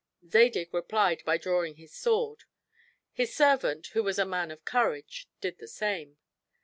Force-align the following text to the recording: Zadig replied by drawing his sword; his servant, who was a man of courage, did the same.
Zadig 0.27 0.73
replied 0.73 1.23
by 1.25 1.37
drawing 1.37 1.75
his 1.75 1.93
sword; 1.93 2.45
his 3.11 3.35
servant, 3.35 3.89
who 3.93 4.01
was 4.01 4.17
a 4.17 4.25
man 4.25 4.49
of 4.49 4.65
courage, 4.65 5.29
did 5.41 5.59
the 5.59 5.67
same. 5.67 6.17